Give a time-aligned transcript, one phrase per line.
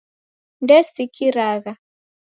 [0.63, 1.71] Ndesikiragha